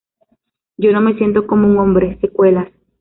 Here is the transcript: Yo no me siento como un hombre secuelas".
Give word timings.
Yo 0.77 0.91
no 0.93 0.99
me 0.99 1.13
siento 1.13 1.45
como 1.45 1.67
un 1.67 1.77
hombre 1.77 2.17
secuelas". 2.21 2.69